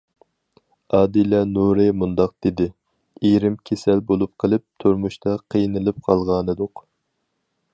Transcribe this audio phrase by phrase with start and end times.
[0.99, 2.67] ئادىلە نۇرى مۇنداق دېدى:
[3.29, 6.85] ئېرىم كېسەل بولۇپ قىلىپ، تۇرمۇشتا قىينىلىپ قالغانىدۇق.